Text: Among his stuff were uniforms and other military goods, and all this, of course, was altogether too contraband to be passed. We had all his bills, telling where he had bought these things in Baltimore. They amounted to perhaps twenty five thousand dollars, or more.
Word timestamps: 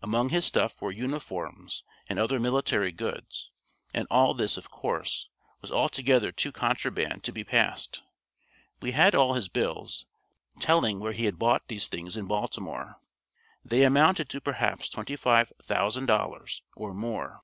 Among 0.00 0.28
his 0.28 0.44
stuff 0.44 0.80
were 0.80 0.92
uniforms 0.92 1.82
and 2.08 2.16
other 2.20 2.38
military 2.38 2.92
goods, 2.92 3.50
and 3.92 4.06
all 4.12 4.32
this, 4.32 4.56
of 4.56 4.70
course, 4.70 5.28
was 5.60 5.72
altogether 5.72 6.30
too 6.30 6.52
contraband 6.52 7.24
to 7.24 7.32
be 7.32 7.42
passed. 7.42 8.00
We 8.80 8.92
had 8.92 9.16
all 9.16 9.34
his 9.34 9.48
bills, 9.48 10.06
telling 10.60 11.00
where 11.00 11.10
he 11.10 11.24
had 11.24 11.36
bought 11.36 11.66
these 11.66 11.88
things 11.88 12.16
in 12.16 12.26
Baltimore. 12.28 13.00
They 13.64 13.82
amounted 13.82 14.28
to 14.28 14.40
perhaps 14.40 14.88
twenty 14.88 15.16
five 15.16 15.52
thousand 15.60 16.06
dollars, 16.06 16.62
or 16.76 16.94
more. 16.94 17.42